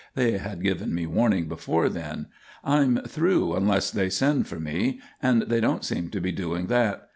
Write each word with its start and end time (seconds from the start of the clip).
They 0.15 0.39
had 0.39 0.63
given 0.63 0.95
me 0.95 1.05
warning 1.05 1.47
before 1.47 1.87
then. 1.87 2.25
I'm 2.63 3.03
through 3.03 3.53
unless 3.55 3.91
they 3.91 4.09
send 4.09 4.47
for 4.47 4.59
me, 4.59 4.99
and 5.21 5.43
they 5.43 5.61
don't 5.61 5.85
seem 5.85 6.09
to 6.09 6.19
be 6.19 6.31
doing 6.31 6.65
that. 6.73 7.07